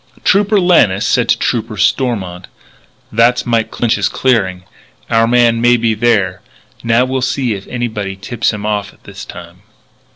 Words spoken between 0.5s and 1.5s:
Lannis said to